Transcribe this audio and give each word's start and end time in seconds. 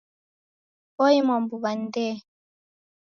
Oimwa 1.03 1.35
mbuw'a 1.41 1.71
ni 1.75 1.83
Ndee. 1.87 2.17